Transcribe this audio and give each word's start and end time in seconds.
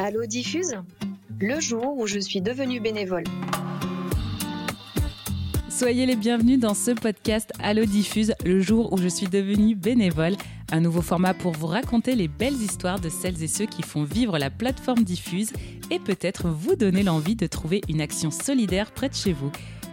Allo 0.00 0.26
Diffuse 0.26 0.76
Le 1.40 1.58
jour 1.58 1.98
où 1.98 2.06
je 2.06 2.20
suis 2.20 2.40
devenue 2.40 2.78
bénévole. 2.78 3.24
Soyez 5.68 6.06
les 6.06 6.14
bienvenus 6.14 6.60
dans 6.60 6.74
ce 6.74 6.92
podcast 6.92 7.50
Allo 7.58 7.84
Diffuse, 7.84 8.32
le 8.44 8.60
jour 8.60 8.92
où 8.92 8.98
je 8.98 9.08
suis 9.08 9.26
devenue 9.26 9.74
bénévole. 9.74 10.36
Un 10.70 10.82
nouveau 10.82 11.02
format 11.02 11.34
pour 11.34 11.50
vous 11.50 11.66
raconter 11.66 12.14
les 12.14 12.28
belles 12.28 12.62
histoires 12.62 13.00
de 13.00 13.08
celles 13.08 13.42
et 13.42 13.48
ceux 13.48 13.66
qui 13.66 13.82
font 13.82 14.04
vivre 14.04 14.38
la 14.38 14.50
plateforme 14.50 15.02
Diffuse 15.02 15.50
et 15.90 15.98
peut-être 15.98 16.48
vous 16.48 16.76
donner 16.76 17.02
l'envie 17.02 17.34
de 17.34 17.48
trouver 17.48 17.80
une 17.88 18.00
action 18.00 18.30
solidaire 18.30 18.92
près 18.92 19.08
de 19.08 19.16
chez 19.16 19.32
vous. 19.32 19.50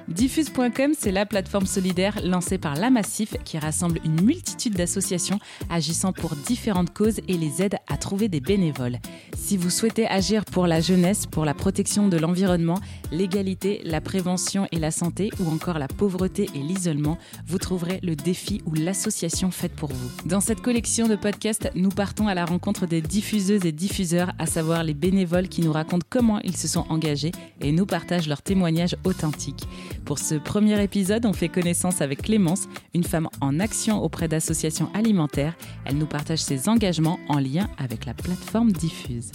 Diffuse.com, 0.07 0.93
c'est 0.95 1.11
la 1.11 1.25
plateforme 1.25 1.65
solidaire 1.65 2.19
lancée 2.23 2.59
par 2.59 2.75
La 2.75 2.91
Massif 2.91 3.35
qui 3.43 3.57
rassemble 3.57 3.99
une 4.05 4.21
multitude 4.21 4.75
d'associations 4.75 5.39
agissant 5.71 6.13
pour 6.13 6.35
différentes 6.35 6.93
causes 6.93 7.21
et 7.27 7.37
les 7.37 7.63
aide 7.63 7.77
à 7.87 7.97
trouver 7.97 8.27
des 8.27 8.39
bénévoles. 8.39 8.99
Si 9.35 9.57
vous 9.57 9.71
souhaitez 9.71 10.07
agir 10.07 10.45
pour 10.45 10.67
la 10.67 10.79
jeunesse, 10.79 11.25
pour 11.25 11.43
la 11.43 11.55
protection 11.55 12.07
de 12.07 12.17
l'environnement, 12.17 12.79
l'égalité, 13.11 13.81
la 13.83 13.99
prévention 13.99 14.67
et 14.71 14.77
la 14.77 14.91
santé 14.91 15.31
ou 15.39 15.49
encore 15.51 15.79
la 15.79 15.87
pauvreté 15.87 16.49
et 16.53 16.59
l'isolement, 16.59 17.17
vous 17.47 17.57
trouverez 17.57 17.99
le 18.03 18.15
défi 18.15 18.61
ou 18.67 18.75
l'association 18.75 19.49
faite 19.49 19.73
pour 19.73 19.89
vous. 19.89 20.11
Dans 20.25 20.39
cette 20.39 20.61
collection 20.61 21.07
de 21.07 21.15
podcasts, 21.15 21.71
nous 21.73 21.89
partons 21.89 22.27
à 22.27 22.35
la 22.35 22.45
rencontre 22.45 22.85
des 22.85 23.01
diffuseuses 23.01 23.65
et 23.65 23.71
diffuseurs, 23.71 24.33
à 24.37 24.45
savoir 24.45 24.83
les 24.83 24.93
bénévoles 24.93 25.47
qui 25.47 25.61
nous 25.61 25.73
racontent 25.73 26.05
comment 26.09 26.39
ils 26.41 26.57
se 26.57 26.67
sont 26.67 26.85
engagés 26.89 27.31
et 27.59 27.71
nous 27.71 27.87
partagent 27.87 28.27
leurs 28.27 28.43
témoignages 28.43 28.95
authentiques. 29.03 29.67
Pour 30.05 30.19
ce 30.19 30.35
premier 30.35 30.83
épisode, 30.83 31.25
on 31.25 31.33
fait 31.33 31.49
connaissance 31.49 31.99
avec 31.99 32.21
Clémence, 32.21 32.67
une 32.93 33.03
femme 33.03 33.27
en 33.41 33.59
action 33.59 34.03
auprès 34.03 34.27
d'associations 34.27 34.91
alimentaires. 34.93 35.57
Elle 35.83 35.97
nous 35.97 36.05
partage 36.05 36.39
ses 36.39 36.69
engagements 36.69 37.19
en 37.27 37.39
lien 37.39 37.71
avec 37.79 38.05
la 38.05 38.13
plateforme 38.13 38.71
Diffuse. 38.71 39.31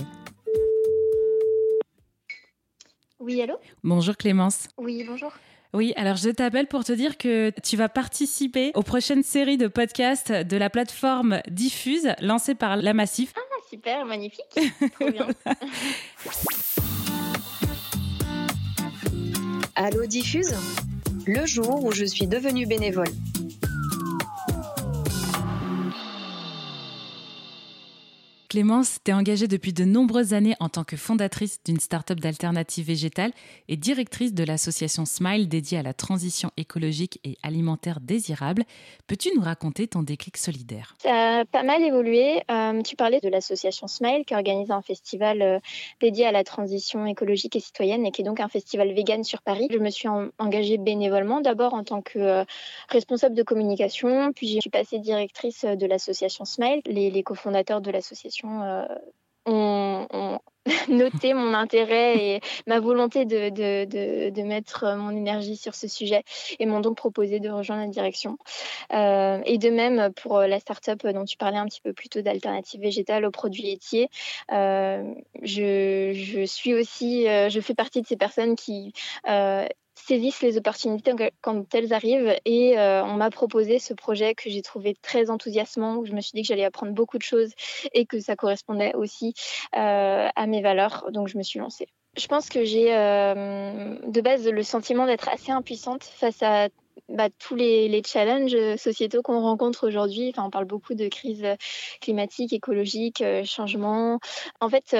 Oui, 3.19 3.43
allô? 3.43 3.55
Bonjour 3.83 4.17
Clémence. 4.17 4.69
Oui, 4.79 5.05
bonjour. 5.05 5.33
Oui, 5.73 5.93
alors 5.97 6.17
je 6.17 6.31
t'appelle 6.31 6.69
pour 6.69 6.85
te 6.85 6.93
dire 6.93 7.19
que 7.19 7.53
tu 7.63 7.77
vas 7.77 7.89
participer 7.89 8.71
aux 8.75 8.83
prochaines 8.83 9.25
séries 9.25 9.57
de 9.59 9.67
podcasts 9.67 10.31
de 10.31 10.57
la 10.57 10.71
plateforme 10.71 11.41
Diffuse 11.49 12.15
lancée 12.21 12.55
par 12.55 12.77
La 12.77 12.95
Massif. 12.95 13.33
Ah, 13.37 13.41
super, 13.69 14.05
magnifique. 14.05 14.45
Trop 15.01 15.11
bien. 15.11 15.29
Allo 19.83 20.05
Diffuse 20.05 20.55
Le 21.27 21.47
jour 21.47 21.83
où 21.83 21.91
je 21.91 22.05
suis 22.05 22.27
devenue 22.27 22.67
bénévole. 22.67 23.09
Clémence, 28.51 28.99
t'es 29.05 29.13
engagée 29.13 29.47
depuis 29.47 29.73
de 29.73 29.85
nombreuses 29.85 30.35
années 30.35 30.57
en 30.59 30.69
tant 30.69 30.83
que 30.83 30.97
fondatrice 30.97 31.61
d'une 31.65 31.79
start-up 31.79 32.19
d'alternatives 32.19 32.85
végétales 32.85 33.31
et 33.69 33.77
directrice 33.77 34.35
de 34.35 34.43
l'association 34.43 35.05
Smile 35.05 35.49
dédiée 35.49 35.79
à 35.79 35.85
la 35.85 35.95
transition 35.95 36.51
écologique 36.57 37.21
et 37.23 37.39
alimentaire 37.45 38.01
désirable. 38.01 38.65
Peux-tu 39.07 39.29
nous 39.37 39.41
raconter 39.41 39.87
ton 39.87 40.03
déclic 40.03 40.37
solidaire? 40.37 40.97
Ça 41.01 41.39
a 41.39 41.45
pas 41.45 41.63
mal 41.63 41.81
évolué. 41.85 42.43
Euh, 42.51 42.83
tu 42.83 42.97
parlais 42.97 43.21
de 43.21 43.29
l'association 43.29 43.87
Smile 43.87 44.25
qui 44.27 44.35
organise 44.35 44.73
un 44.73 44.83
festival 44.83 45.43
euh, 45.43 45.61
dédié 46.01 46.27
à 46.27 46.33
la 46.33 46.43
transition 46.43 47.07
écologique 47.07 47.55
et 47.55 47.61
citoyenne 47.61 48.05
et 48.05 48.11
qui 48.11 48.23
est 48.23 48.25
donc 48.25 48.41
un 48.41 48.49
festival 48.49 48.93
vegan 48.93 49.23
sur 49.23 49.43
Paris. 49.43 49.69
Je 49.71 49.79
me 49.79 49.91
suis 49.91 50.09
en- 50.09 50.27
engagée 50.41 50.77
bénévolement, 50.77 51.41
d'abord 51.41 51.73
en 51.75 51.85
tant 51.85 52.03
que 52.03 52.19
euh, 52.19 52.45
responsable 52.89 53.37
de 53.37 53.45
communication, 53.45 54.33
puis 54.33 54.49
je 54.57 54.61
suis 54.61 54.71
passée 54.71 54.99
directrice 54.99 55.65
de 55.65 55.87
l'association 55.87 56.45
Smile. 56.45 56.81
Les 56.87 57.23
cofondateurs 57.23 57.81
de 57.81 57.93
l'association 57.93 58.40
euh, 58.45 58.87
ont, 59.47 60.39
noté 60.89 61.33
mon 61.33 61.55
intérêt 61.55 62.19
et 62.19 62.41
ma 62.67 62.81
volonté 62.81 63.25
de, 63.25 63.49
de, 63.49 64.31
de, 64.31 64.43
mettre 64.43 64.95
mon 64.97 65.11
énergie 65.11 65.57
sur 65.57 65.75
ce 65.75 65.89
sujet 65.89 66.23
et 66.59 66.67
m'ont 66.67 66.81
donc 66.81 66.97
proposé 66.97 67.41
de 67.41 67.49
rejoindre 67.49 67.83
la 67.83 67.89
direction. 67.89 68.37
Euh, 68.93 69.41
et 69.47 69.57
de 69.57 69.71
même 69.71 70.13
pour 70.13 70.41
la 70.41 70.61
start-up 70.61 71.07
dont 71.07 71.25
tu 71.25 71.39
parlais 71.39 71.57
un 71.57 71.67
petit 71.67 71.81
peu 71.81 71.95
plus 71.95 72.11
tôt 72.11 72.21
d'alternatives 72.21 72.81
végétales 72.81 73.25
aux 73.25 73.31
produits 73.31 73.63
laitiers, 73.63 74.11
euh, 74.53 75.15
je, 75.43 76.13
je 76.13 76.45
suis 76.45 76.75
aussi, 76.75 77.25
je 77.25 77.61
fais 77.61 77.75
partie 77.75 78.03
de 78.03 78.07
ces 78.07 78.17
personnes 78.17 78.55
qui 78.55 78.93
saisissent 79.95 80.43
les 80.43 80.57
opportunités 80.57 81.13
quand 81.41 81.75
elles 81.75 81.93
arrivent 81.93 82.35
et 82.45 82.79
euh, 82.79 83.05
on 83.05 83.15
m'a 83.15 83.31
proposé 83.31 83.79
ce 83.79 83.95
projet 83.95 84.35
que 84.35 84.51
j'ai 84.51 84.63
trouvé 84.63 84.97
très 85.03 85.31
enthousiasmant 85.31 85.97
où 85.97 86.07
je 86.07 86.13
me 86.13 86.21
suis 86.21 86.33
dit 86.35 86.43
que 86.43 86.49
j'allais 86.49 86.65
apprendre 86.65 86.93
beaucoup 86.93 87.19
de 87.19 87.23
choses 87.23 87.51
et 87.93 88.07
que 88.07 88.21
ça 88.21 88.37
correspondait 88.37 88.95
aussi 88.95 89.35
euh, 89.77 90.29
à 90.35 90.47
mes 90.47 90.63
valeurs 90.63 91.11
donc 91.13 91.29
je 91.29 91.39
me 91.39 91.43
suis 91.43 91.59
lancée. 91.59 91.87
Je 92.17 92.27
pense 92.27 92.49
que 92.49 92.65
j'ai 92.65 92.95
euh, 92.95 93.97
de 94.05 94.21
base 94.21 94.49
le 94.49 94.63
sentiment 94.63 95.07
d'être 95.07 95.29
assez 95.29 95.53
impuissante 95.53 96.05
face 96.05 96.43
à 96.43 96.69
bah, 97.11 97.29
tous 97.39 97.55
les, 97.55 97.89
les, 97.89 98.03
challenges 98.05 98.77
sociétaux 98.77 99.23
qu'on 99.23 99.41
rencontre 99.41 99.87
aujourd'hui. 99.87 100.31
Enfin, 100.31 100.47
on 100.47 100.51
parle 100.51 100.65
beaucoup 100.65 100.95
de 100.95 101.09
crise 101.09 101.45
climatique, 102.01 102.53
écologique, 102.53 103.21
euh, 103.21 103.45
changement. 103.45 104.21
En 104.61 104.69
fait, 104.69 104.97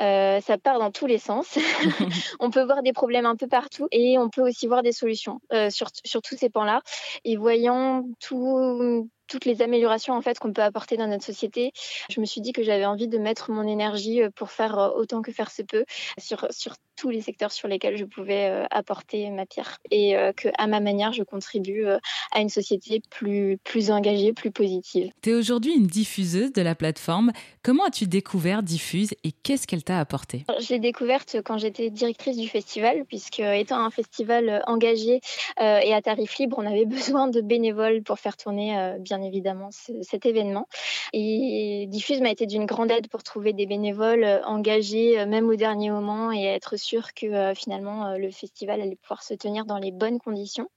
euh, 0.00 0.40
ça 0.40 0.58
part 0.58 0.78
dans 0.78 0.90
tous 0.90 1.06
les 1.06 1.18
sens. 1.18 1.56
on 2.40 2.50
peut 2.50 2.64
voir 2.64 2.82
des 2.82 2.92
problèmes 2.92 3.26
un 3.26 3.36
peu 3.36 3.46
partout 3.46 3.88
et 3.90 4.18
on 4.18 4.28
peut 4.28 4.42
aussi 4.42 4.66
voir 4.66 4.82
des 4.82 4.92
solutions 4.92 5.40
euh, 5.52 5.70
sur, 5.70 5.88
sur 6.04 6.22
tous 6.22 6.36
ces 6.36 6.50
pans-là. 6.50 6.82
Et 7.24 7.36
voyant 7.36 8.04
tout 8.20 9.08
toutes 9.26 9.44
les 9.44 9.62
améliorations 9.62 10.14
en 10.14 10.22
fait 10.22 10.38
qu'on 10.38 10.52
peut 10.52 10.62
apporter 10.62 10.96
dans 10.96 11.06
notre 11.06 11.24
société. 11.24 11.72
Je 12.10 12.20
me 12.20 12.26
suis 12.26 12.40
dit 12.40 12.52
que 12.52 12.62
j'avais 12.62 12.86
envie 12.86 13.08
de 13.08 13.18
mettre 13.18 13.50
mon 13.50 13.66
énergie 13.66 14.20
pour 14.34 14.50
faire 14.50 14.92
autant 14.96 15.22
que 15.22 15.32
faire 15.32 15.50
se 15.50 15.62
peut 15.62 15.84
sur 16.18 16.46
sur 16.50 16.74
tous 16.96 17.10
les 17.10 17.20
secteurs 17.20 17.52
sur 17.52 17.68
lesquels 17.68 17.96
je 17.96 18.04
pouvais 18.04 18.48
euh, 18.50 18.64
apporter 18.70 19.30
ma 19.30 19.46
pierre 19.46 19.78
et 19.90 20.16
euh, 20.16 20.32
que 20.32 20.48
à 20.58 20.66
ma 20.66 20.80
manière 20.80 21.12
je 21.12 21.22
contribue 21.22 21.86
euh, 21.86 21.98
à 22.32 22.40
une 22.40 22.48
société 22.48 23.02
plus 23.10 23.58
plus 23.64 23.90
engagée, 23.90 24.32
plus 24.32 24.50
positive. 24.50 25.10
Tu 25.22 25.30
es 25.30 25.34
aujourd'hui 25.34 25.74
une 25.74 25.86
diffuseuse 25.86 26.52
de 26.52 26.62
la 26.62 26.74
plateforme. 26.74 27.32
Comment 27.62 27.84
as-tu 27.84 28.06
découvert 28.06 28.62
Diffuse 28.62 29.14
et 29.24 29.32
qu'est-ce 29.32 29.66
qu'elle 29.66 29.84
t'a 29.84 29.98
apporté? 29.98 30.44
Je 30.60 30.68
l'ai 30.70 30.78
découverte 30.78 31.36
quand 31.44 31.58
j'étais 31.58 31.90
directrice 31.90 32.36
du 32.36 32.48
festival 32.48 33.04
puisque 33.06 33.40
étant 33.40 33.78
un 33.78 33.90
festival 33.90 34.62
engagé 34.66 35.20
et 35.58 35.94
à 35.94 36.02
tarif 36.02 36.38
libre, 36.38 36.56
on 36.58 36.66
avait 36.66 36.84
besoin 36.86 37.28
de 37.28 37.40
bénévoles 37.40 38.02
pour 38.02 38.18
faire 38.18 38.36
tourner 38.36 38.96
bien 39.00 39.13
évidemment 39.22 39.70
cet 39.70 40.26
événement 40.26 40.68
et 41.12 41.86
Diffuse 41.88 42.20
m'a 42.20 42.30
été 42.30 42.46
d'une 42.46 42.66
grande 42.66 42.90
aide 42.90 43.08
pour 43.08 43.22
trouver 43.22 43.52
des 43.52 43.66
bénévoles 43.66 44.42
engagés 44.44 45.24
même 45.26 45.48
au 45.48 45.56
dernier 45.56 45.90
moment 45.90 46.32
et 46.32 46.44
être 46.44 46.76
sûr 46.76 47.14
que 47.14 47.26
euh, 47.26 47.54
finalement 47.54 48.06
euh, 48.06 48.18
le 48.18 48.30
festival 48.30 48.80
allait 48.80 48.96
pouvoir 48.96 49.22
se 49.22 49.34
tenir 49.34 49.64
dans 49.64 49.78
les 49.78 49.92
bonnes 49.92 50.18
conditions. 50.18 50.68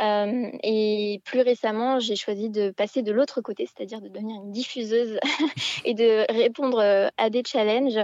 Euh, 0.00 0.50
et 0.62 1.20
plus 1.24 1.40
récemment, 1.40 1.98
j'ai 1.98 2.16
choisi 2.16 2.50
de 2.50 2.70
passer 2.70 3.02
de 3.02 3.12
l'autre 3.12 3.40
côté, 3.40 3.66
c'est-à-dire 3.66 4.00
de 4.00 4.08
devenir 4.08 4.42
une 4.42 4.52
diffuseuse 4.52 5.18
et 5.84 5.94
de 5.94 6.24
répondre 6.32 6.80
à 7.16 7.30
des 7.30 7.42
challenges 7.44 8.00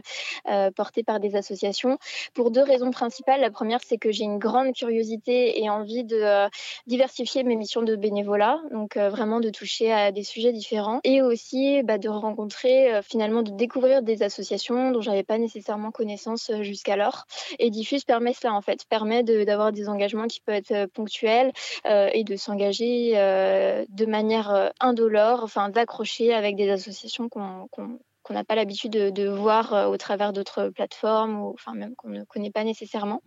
portés 0.75 1.03
par 1.03 1.21
des 1.21 1.37
associations 1.37 1.99
pour 2.35 2.51
deux 2.51 2.63
raisons 2.63 2.91
principales. 2.91 3.41
La 3.41 3.51
première, 3.51 3.81
c'est 3.85 3.99
que 3.99 4.11
j'ai 4.11 4.25
une 4.25 4.39
grande 4.39 4.73
curiosité 4.75 5.63
et 5.63 5.71
envie 5.71 6.05
de 6.05 6.49
diversifier 6.87 7.45
mes 7.45 7.57
missions 7.57 7.83
de 7.83 7.97
bénévolat, 7.97 8.61
donc 8.73 8.97
vraiment 8.97 9.41
de 9.41 9.51
toucher 9.59 9.93
à 9.93 10.13
des 10.13 10.23
sujets 10.23 10.53
différents 10.53 11.01
et 11.05 11.23
aussi 11.23 11.83
bah, 11.83 11.99
de 11.99 12.09
rencontrer, 12.09 13.01
finalement, 13.03 13.43
de 13.43 13.51
découvrir 13.51 14.03
des 14.03 14.23
associations 14.23 14.91
dont 14.93 15.01
j'avais 15.01 15.25
pas 15.25 15.39
nécessairement 15.39 15.91
connaissance 15.91 16.51
jusqu'alors. 16.61 17.27
Et 17.59 17.71
Diffuse 17.71 18.05
permet 18.05 18.33
cela 18.35 18.55
en 18.55 18.63
fait, 18.63 18.85
permet 18.89 19.23
d'avoir 19.23 19.73
de, 19.73 19.77
des 19.77 19.89
engagements 19.89 20.27
qui 20.27 20.41
peuvent 20.41 20.55
être 20.55 20.87
ponctuels 20.93 21.53
euh, 21.87 22.09
et 22.13 22.25
de 22.25 22.37
s'engager 22.37 23.13
euh, 23.17 23.85
de 23.89 24.07
manière 24.07 24.51
euh, 24.51 24.69
indolore, 24.81 25.43
enfin 25.43 25.69
d'accrocher 25.69 26.33
avec 26.33 26.57
des 26.57 26.71
associations 26.71 27.29
qu'on 27.29 27.69
qu 27.69 27.83
qu'on 28.29 28.35
n'a 28.35 28.45
pas 28.45 28.55
l'habitude 28.55 28.93
de, 28.93 29.29
voir 29.29 29.73
euh, 29.73 29.87
au 29.87 29.97
travers 29.97 30.35
d'autres 30.35 30.69
plateformes 30.69 31.41
ou 31.41 31.51
enfin 31.55 31.73
même 31.73 31.95
qu'on 31.97 32.11
ne 32.11 32.25
connaît 32.25 32.51
pas 32.51 32.63
nécessairement. 32.63 33.23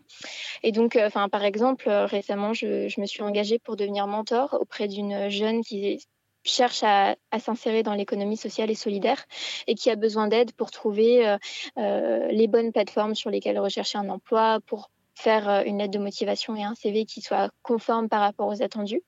Et 0.61 0.71
donc, 0.71 0.95
euh, 0.95 1.07
enfin 1.07 1.27
par 1.27 1.43
exemple, 1.43 1.89
euh, 1.89 2.05
récemment, 2.05 2.53
je, 2.53 2.87
je, 2.87 3.01
me 3.01 3.07
suis 3.07 3.23
engagée 3.23 3.57
pour 3.57 3.75
devenir 3.75 4.05
mentor 4.05 4.57
auprès 4.59 4.87
d'une 4.87 5.29
jeune 5.29 5.63
qui 5.63 6.05
cherche 6.43 6.83
à, 6.83 7.15
s'insérer 7.39 7.83
dans 7.83 7.93
l'économie 7.93 8.37
sociale 8.37 8.71
et 8.71 8.75
solidaire 8.75 9.25
et 9.67 9.75
qui 9.75 9.89
a 9.89 9.95
besoin 9.95 10.27
d'aide 10.27 10.51
pour 10.53 10.71
trouver 10.71 11.27
euh, 11.27 11.37
euh, 11.77 12.27
les 12.29 12.47
bonnes 12.47 12.71
plateformes 12.71 13.15
sur 13.15 13.29
lesquelles 13.29 13.59
rechercher 13.59 13.97
un 13.97 14.09
emploi, 14.09 14.59
pour 14.65 14.89
faire 15.13 15.63
une 15.67 15.77
lettre 15.77 15.91
de 15.91 15.99
motivation 15.99 16.55
et 16.55 16.63
un 16.63 16.73
CV 16.73 17.05
qui 17.05 17.21
soit 17.21 17.51
conforme 17.61 18.09
par 18.09 18.21
rapport 18.21 18.47
aux 18.47 18.63
attendus. 18.63 19.03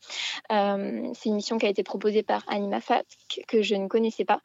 Euh, 0.51 1.09
c'est 1.15 1.29
une 1.29 1.35
mission 1.35 1.57
qui 1.57 1.65
a 1.65 1.69
été 1.69 1.81
proposée 1.81 2.21
par 2.21 2.43
Anima 2.49 2.81
Fat 2.81 3.03
que 3.47 3.63
je 3.63 3.73
ne 3.73 3.87
connaissais 3.87 4.25
pas 4.25 4.39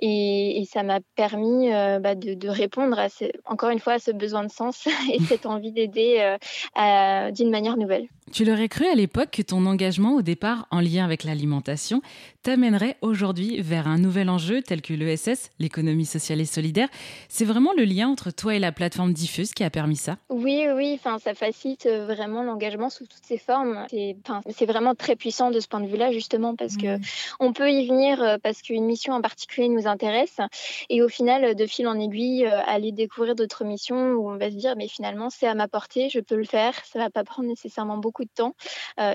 et, 0.00 0.64
ça 0.72 0.82
m'a 0.82 0.98
permis 1.14 1.68
bah, 1.70 2.16
de, 2.16 2.48
répondre 2.48 2.98
encore 3.44 3.70
une 3.70 3.78
fois 3.78 3.94
à 3.94 3.98
ce 4.00 4.10
besoin 4.10 4.42
de 4.42 4.50
sens 4.50 4.88
et 5.12 5.20
cette 5.20 5.46
envie 5.46 5.70
d'aider 5.70 6.36
d'une 7.32 7.50
manière 7.50 7.76
nouvelle. 7.76 8.08
Tu 8.32 8.44
l'aurais 8.46 8.68
cru 8.68 8.86
à 8.86 8.94
l'époque 8.94 9.30
que 9.30 9.42
ton 9.42 9.66
engagement 9.66 10.14
au 10.14 10.22
départ 10.22 10.66
en 10.70 10.80
lien 10.80 11.04
avec 11.04 11.22
l'alimentation 11.22 12.00
t'amènerait 12.42 12.96
aujourd'hui 13.02 13.60
vers 13.60 13.86
un 13.86 13.98
nouvel 13.98 14.28
enjeu 14.28 14.62
tel 14.62 14.82
que 14.82 14.92
l'ESS, 14.92 15.50
l'économie 15.58 16.04
sociale 16.04 16.40
et 16.40 16.44
solidaire. 16.44 16.88
C'est 17.28 17.44
vraiment 17.44 17.72
le 17.76 17.84
lien 17.84 18.08
entre 18.08 18.30
toi 18.30 18.54
et 18.54 18.58
la 18.58 18.72
plateforme 18.72 19.12
Diffuse 19.12 19.52
qui 19.52 19.62
a 19.64 19.70
permis 19.70 19.96
ça? 19.96 20.16
Oui, 20.28 20.66
oui, 20.74 20.94
enfin, 20.94 21.18
ça 21.18 21.34
facilite 21.34 21.86
euh, 21.86 22.06
vraiment 22.06 22.42
l'engagement 22.42 22.90
sous 22.90 23.06
toutes 23.06 23.24
ses 23.24 23.38
formes. 23.38 23.86
C'est 23.90 24.66
vraiment 24.66 24.94
très 24.94 25.16
puissant 25.16 25.50
de 25.50 25.60
ce 25.60 25.68
point 25.68 25.80
de 25.80 25.86
vue-là, 25.86 26.12
justement, 26.12 26.56
parce 26.56 26.76
que 26.76 26.98
on 27.40 27.52
peut 27.52 27.70
y 27.70 27.86
venir 27.86 28.20
euh, 28.22 28.36
parce 28.42 28.62
qu'une 28.62 28.86
mission 28.86 29.14
en 29.14 29.20
particulier 29.20 29.68
nous 29.68 29.86
intéresse 29.86 30.38
et 30.88 31.02
au 31.02 31.08
final, 31.08 31.54
de 31.54 31.66
fil 31.66 31.86
en 31.86 31.98
aiguille, 31.98 32.46
euh, 32.46 32.60
aller 32.66 32.92
découvrir 32.92 33.34
d'autres 33.34 33.64
missions 33.64 34.12
où 34.12 34.30
on 34.30 34.36
va 34.36 34.50
se 34.50 34.56
dire, 34.56 34.74
mais 34.76 34.88
finalement, 34.88 35.30
c'est 35.30 35.46
à 35.46 35.54
ma 35.54 35.68
portée, 35.68 36.08
je 36.08 36.20
peux 36.20 36.36
le 36.36 36.44
faire, 36.44 36.74
ça 36.84 36.98
va 36.98 37.10
pas 37.10 37.24
prendre 37.24 37.48
nécessairement 37.48 37.98
beaucoup 37.98 38.24
de 38.24 38.30
temps 38.34 38.54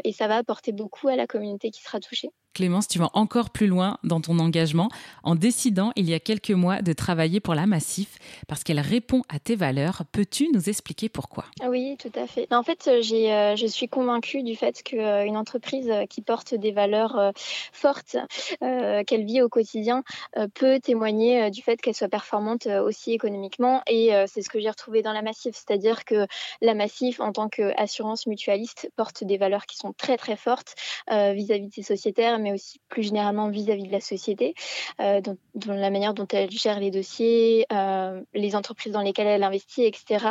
et 0.04 0.12
ça 0.12 0.28
va 0.28 0.38
apporter 0.38 0.72
beaucoup 0.72 1.08
à 1.08 1.16
la 1.16 1.28
communauté 1.28 1.72
qui 1.72 1.82
sera 1.82 2.00
touchée. 2.00 2.30
Clémence, 2.58 2.88
tu 2.88 2.98
vas 2.98 3.12
encore 3.14 3.52
plus 3.52 3.68
loin 3.68 4.00
dans 4.04 4.20
ton 4.20 4.40
engagement 4.40 4.90
en 5.22 5.36
décidant 5.36 5.92
il 5.96 6.10
y 6.10 6.16
a 6.16 6.20
quelques 6.20 6.50
mois 6.50 6.82
de 6.82 6.92
travailler 6.92 7.40
pour 7.40 7.54
la 7.54 7.68
Massif 7.68 8.18
parce 8.48 8.64
qu'elle 8.64 8.80
répond 8.80 9.22
à 9.30 9.38
tes 9.38 9.56
valeurs. 9.56 10.02
Peux-tu 10.12 10.50
nous 10.52 10.68
expliquer 10.68 11.08
pourquoi? 11.08 11.46
Oui, 11.70 11.98
tout 12.00 12.12
à 12.16 12.26
fait. 12.26 12.52
En 12.52 12.64
fait, 12.64 12.88
euh, 12.88 13.04
euh, 13.14 13.56
je 13.56 13.68
suis 13.68 13.88
convaincue 13.88 14.42
du 14.42 14.56
fait 14.56 14.82
qu'une 14.82 15.02
euh, 15.02 15.28
entreprise 15.36 15.94
qui 16.10 16.24
porte 16.24 16.56
des 16.56 16.72
valeurs 16.72 17.32
fortes, 17.72 18.18
qu'elle 18.60 19.26
vit 19.26 19.44
au 19.44 19.50
quotidien, 19.50 20.04
peut 20.56 20.80
témoigner 20.80 21.52
du 21.52 21.62
fait 21.62 21.80
qu'elle 21.80 21.94
soit 21.94 22.08
performante 22.08 22.66
aussi 22.66 23.14
économiquement. 23.14 23.84
Et 23.86 24.10
c'est 24.26 24.42
ce 24.42 24.50
que 24.50 24.60
j'ai 24.60 24.70
retrouvé 24.70 25.04
dans 25.04 25.14
la 25.14 25.22
Massif, 25.22 25.54
c'est-à-dire 25.56 26.06
que 26.06 26.26
la 26.62 26.74
Massif, 26.74 27.20
en 27.20 27.32
tant 27.32 27.50
qu'assurance 27.50 28.26
mutualiste, 28.26 28.90
porte 28.96 29.24
des 29.24 29.38
valeurs 29.38 29.68
qui 29.68 29.78
sont 29.78 29.94
très 29.94 30.18
très 30.18 30.38
fortes 30.38 30.74
vis-à-vis 31.08 31.68
de 31.68 31.74
ses 31.74 31.84
sociétaires, 31.84 32.40
aussi 32.54 32.80
plus 32.90 33.04
généralement 33.04 33.50
vis-à-vis 33.50 33.84
de 33.84 33.92
la 33.92 34.02
société, 34.02 34.56
euh, 35.00 35.22
dans, 35.22 35.74
la 35.74 35.90
manière 35.90 36.14
dont 36.14 36.28
elle 36.32 36.50
gère 36.52 36.80
les 36.80 36.92
dossiers, 36.92 37.66
euh, 37.72 38.22
les 38.34 38.56
entreprises 38.56 38.94
dans 38.94 39.02
lesquelles 39.02 39.28
elle 39.28 39.44
investit, 39.44 39.84
etc. 39.84 40.26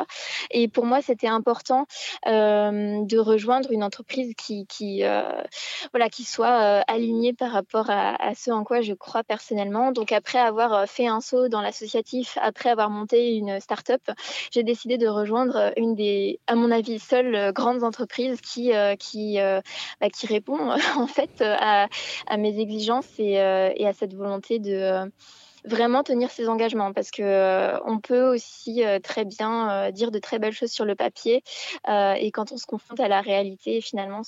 Et 0.50 0.68
pour 0.68 0.86
moi, 0.86 1.02
c'était 1.02 1.28
important 1.28 1.86
euh, 2.26 3.04
de 3.04 3.18
rejoindre 3.18 3.70
une 3.72 3.84
entreprise 3.84 4.32
qui, 4.36 4.66
qui 4.66 5.02
voilà, 5.92 6.08
qui 6.08 6.24
soit 6.24 6.82
alignée 6.88 7.32
par 7.32 7.52
rapport 7.52 7.90
à, 7.90 8.34
ce 8.34 8.50
en 8.50 8.64
quoi 8.64 8.80
je 8.80 8.94
crois 8.94 9.22
personnellement. 9.22 9.92
Donc 9.92 10.12
après 10.12 10.38
avoir 10.38 10.88
fait 10.88 11.06
un 11.06 11.20
saut 11.20 11.48
dans 11.48 11.60
l'associatif, 11.60 12.38
après 12.40 12.70
avoir 12.70 12.90
monté 12.90 13.36
une 13.36 13.60
start-up, 13.60 14.02
j'ai 14.50 14.62
décidé 14.62 14.98
de 14.98 15.08
rejoindre 15.08 15.72
une 15.76 15.94
des, 15.94 16.40
à 16.46 16.54
mon 16.54 16.70
avis, 16.70 16.98
seules 16.98 17.52
grandes 17.52 17.82
entreprises 17.82 18.40
qui, 18.40 18.72
qui, 18.98 19.38
bah, 20.00 20.10
qui 20.10 20.26
répond 20.26 20.70
en 20.96 21.06
fait 21.06 21.42
à, 21.42 21.88
à 22.26 22.37
mes 22.37 22.58
exigences 22.58 23.08
et, 23.19 23.40
euh, 23.40 23.70
et, 23.76 23.87
à 23.87 23.93
cette 23.93 24.14
volonté 24.14 24.58
de 24.58 24.72
euh, 24.72 25.06
vraiment 25.66 26.02
tenir 26.02 26.30
ses 26.30 26.48
engagements 26.48 26.92
parce 26.92 27.10
que 27.10 27.22
euh, 27.22 27.78
on 27.84 27.98
peut 27.98 28.22
aussi 28.22 28.82
très 29.02 29.24
bien 29.24 29.90
dire 29.90 30.10
de 30.10 30.18
très 30.18 30.38
belles 30.38 30.52
choses 30.52 30.70
sur 30.70 30.84
le 30.84 30.94
papier 30.94 31.42
et 31.88 32.30
quand 32.32 32.52
on 32.52 32.56
se 32.56 32.66
confronte 32.66 33.00
à 33.00 33.08
la 33.08 33.20
réalité 33.20 33.80
finalement 33.80 34.22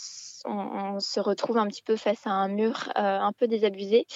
on, 0.44 1.00
se 1.00 1.20
retrouve 1.20 1.58
un 1.58 1.66
petit 1.66 1.82
peu 1.82 1.96
face 1.96 2.26
à 2.26 2.30
un 2.30 2.48
mur 2.48 2.90
euh, 2.96 3.00
un 3.00 3.32
peu 3.32 3.46
désabusé. 3.46 4.06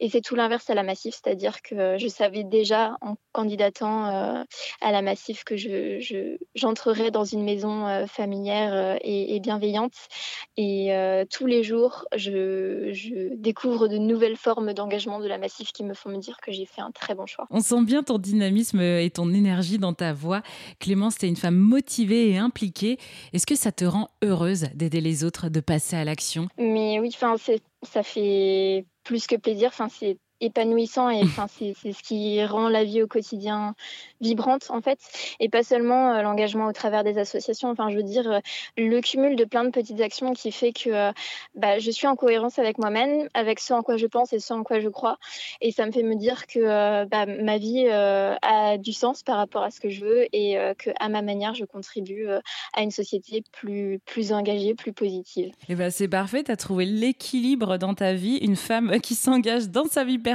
Et 0.00 0.08
c'est 0.08 0.20
tout 0.20 0.34
l'inverse 0.34 0.68
à 0.70 0.74
la 0.74 0.82
Massif, 0.82 1.14
c'est-à-dire 1.14 1.62
que 1.62 1.98
je 1.98 2.08
savais 2.08 2.44
déjà 2.44 2.96
en 3.00 3.16
candidatant 3.32 4.06
euh, 4.06 4.44
à 4.80 4.92
la 4.92 5.02
Massif 5.02 5.44
que 5.44 5.56
j'entrerais 6.54 7.06
je, 7.06 7.10
dans 7.10 7.24
une 7.24 7.44
maison 7.44 7.86
euh, 7.86 8.06
familière 8.06 8.98
et, 9.02 9.40
bienveillante. 9.40 9.94
Et 10.56 10.92
tous 11.30 11.46
les 11.46 11.62
jours, 11.62 12.06
je, 12.14 12.90
je, 12.92 13.34
découvre 13.34 13.88
de 13.88 13.98
nouvelles 13.98 14.36
formes 14.36 14.72
d'engagement 14.72 15.18
de 15.18 15.26
la 15.26 15.38
Massif 15.38 15.72
qui 15.72 15.84
me 15.84 15.94
font 15.94 16.10
me 16.10 16.18
dire 16.18 16.38
que 16.40 16.52
j'ai 16.52 16.66
fait 16.72 16.80
un 16.80 16.90
très 16.90 17.14
bon 17.14 17.26
choix. 17.26 17.46
On 17.50 17.60
sent 17.60 17.84
bien 17.84 18.02
ton 18.02 18.18
dynamisme 18.18 18.80
et 18.80 19.10
ton 19.10 19.32
énergie 19.32 19.78
dans 19.78 19.92
ta 19.92 20.12
voix. 20.12 20.42
Clémence, 20.80 21.16
tu 21.16 21.26
es 21.26 21.28
une 21.28 21.36
femme 21.36 21.56
motivée 21.56 22.30
et 22.30 22.38
impliquée. 22.38 22.98
Est-ce 23.32 23.46
que 23.46 23.54
ça 23.54 23.72
te 23.72 23.84
rend 23.84 24.08
heureuse 24.22 24.66
d'aider 24.74 25.00
les 25.00 25.24
autres, 25.24 25.48
de 25.48 25.60
passer 25.60 25.96
à 25.96 26.04
l'action? 26.04 26.48
Mais 26.58 26.98
oui, 27.00 27.10
enfin, 27.14 27.36
ça 27.82 28.02
fait 28.02 28.86
plus 29.04 29.26
que 29.26 29.36
plaisir. 29.36 29.68
Enfin, 29.68 29.88
c'est 29.88 30.18
épanouissant 30.42 31.08
et 31.08 31.22
c'est 31.48 31.92
ce 31.92 32.02
qui 32.02 32.44
rend 32.44 32.68
la 32.68 32.84
vie 32.84 33.02
au 33.02 33.06
quotidien 33.06 33.74
vibrante 34.20 34.70
en 34.70 34.80
fait. 34.80 34.98
Et 35.40 35.48
pas 35.48 35.62
seulement 35.62 36.12
euh, 36.12 36.22
l'engagement 36.22 36.66
au 36.66 36.72
travers 36.72 37.04
des 37.04 37.18
associations. 37.18 37.70
Enfin 37.70 37.88
je 37.90 37.96
veux 37.96 38.02
dire 38.02 38.30
euh, 38.30 38.40
le 38.76 39.00
cumul 39.00 39.36
de 39.36 39.44
plein 39.44 39.64
de 39.64 39.70
petites 39.70 40.00
actions 40.00 40.32
qui 40.32 40.52
fait 40.52 40.72
que 40.72 40.90
euh, 40.90 41.12
bah, 41.54 41.78
je 41.78 41.90
suis 41.90 42.06
en 42.06 42.16
cohérence 42.16 42.58
avec 42.58 42.78
moi-même 42.78 43.28
avec 43.34 43.60
ce 43.60 43.72
en 43.72 43.82
quoi 43.82 43.96
je 43.96 44.06
pense 44.06 44.32
et 44.32 44.40
ce 44.40 44.52
en 44.52 44.64
quoi 44.64 44.80
je 44.80 44.88
crois. 44.88 45.18
Et 45.60 45.70
ça 45.70 45.86
me 45.86 45.92
fait 45.92 46.02
me 46.02 46.16
dire 46.16 46.46
que 46.46 47.04
bah, 47.06 47.26
ma 47.26 47.58
vie 47.58 47.88
a 47.88 48.78
du 48.78 48.92
sens 48.92 49.22
par 49.22 49.36
rapport 49.36 49.62
à 49.62 49.70
ce 49.70 49.80
que 49.80 49.90
je 49.90 50.04
veux 50.04 50.26
et 50.32 50.56
que 50.78 50.90
à 50.98 51.08
ma 51.08 51.22
manière 51.22 51.54
je 51.54 51.64
contribue 51.64 52.26
à 52.72 52.82
une 52.82 52.90
société 52.90 53.44
plus 53.52 54.00
plus 54.04 54.32
engagée 54.32 54.74
plus 54.74 54.92
positive. 54.92 55.46
Et 55.46 55.72
eh 55.72 55.74
ben 55.74 55.90
c'est 55.90 56.08
parfait. 56.08 56.42
Tu 56.42 56.50
as 56.50 56.56
trouvé 56.56 56.84
l'équilibre 56.84 57.78
dans 57.78 57.94
ta 57.94 58.14
vie. 58.14 58.38
Une 58.38 58.56
femme 58.56 59.00
qui 59.00 59.14
s'engage 59.14 59.68
dans 59.68 59.86
sa 59.86 60.04
vie 60.04 60.18
personnelle 60.18 60.31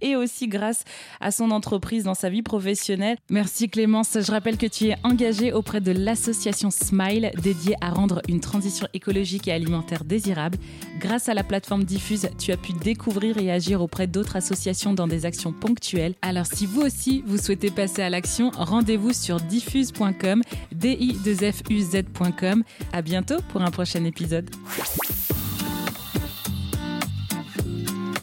et 0.00 0.16
aussi 0.16 0.48
grâce 0.48 0.84
à 1.20 1.30
son 1.30 1.50
entreprise 1.50 2.04
dans 2.04 2.14
sa 2.14 2.30
vie 2.30 2.42
professionnelle. 2.42 3.16
Merci 3.30 3.68
Clémence. 3.68 4.16
Je 4.20 4.30
rappelle 4.30 4.56
que 4.56 4.66
tu 4.66 4.88
es 4.88 4.96
engagée 5.02 5.52
auprès 5.52 5.80
de 5.80 5.92
l'association 5.92 6.70
Smile 6.70 7.30
dédiée 7.42 7.76
à 7.80 7.90
rendre 7.90 8.22
une 8.28 8.40
transition 8.40 8.86
écologique 8.94 9.48
et 9.48 9.52
alimentaire 9.52 10.04
désirable. 10.04 10.58
Grâce 10.98 11.28
à 11.28 11.34
la 11.34 11.44
plateforme 11.44 11.84
Diffuse, 11.84 12.28
tu 12.38 12.52
as 12.52 12.56
pu 12.56 12.72
découvrir 12.72 13.38
et 13.38 13.50
agir 13.50 13.80
auprès 13.80 14.06
d'autres 14.06 14.36
associations 14.36 14.92
dans 14.92 15.06
des 15.06 15.26
actions 15.26 15.52
ponctuelles. 15.52 16.14
Alors 16.22 16.46
si 16.46 16.66
vous 16.66 16.82
aussi 16.82 17.22
vous 17.26 17.38
souhaitez 17.38 17.70
passer 17.70 18.02
à 18.02 18.10
l'action, 18.10 18.50
rendez-vous 18.56 19.12
sur 19.12 19.40
diffuse.com, 19.40 20.42
d 20.72 20.96
i 20.98 21.12
2 21.24 21.52
f 21.52 21.62
u 21.70 21.80
z.com. 21.80 22.64
À 22.92 23.02
bientôt 23.02 23.36
pour 23.50 23.62
un 23.62 23.70
prochain 23.70 24.04
épisode. 24.04 24.50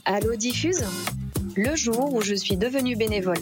Allo 0.10 0.38
Diffuse, 0.38 0.86
le 1.58 1.76
jour 1.76 2.14
où 2.14 2.22
je 2.22 2.34
suis 2.34 2.56
devenue 2.56 2.96
bénévole. 2.96 3.36